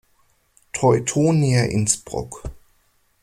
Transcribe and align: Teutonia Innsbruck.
Teutonia 0.73 1.65
Innsbruck. 1.65 2.41